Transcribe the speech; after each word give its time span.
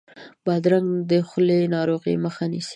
بادرنګ 0.45 0.89
د 1.11 1.11
خولې 1.27 1.59
ناروغیو 1.75 2.21
مخه 2.25 2.45
نیسي. 2.51 2.69